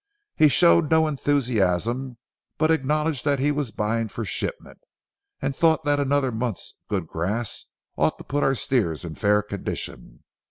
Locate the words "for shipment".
4.07-4.79